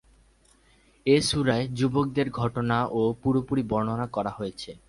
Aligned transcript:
এ 1.05 1.17
সূরায় 1.21 1.65
যুবকদের 1.77 2.27
ঘটনাও 2.31 3.01
পুরোপুরি 3.21 3.63
বর্ণনা 3.63 4.07
করা 4.07 4.31
হয়েছে। 4.37 4.71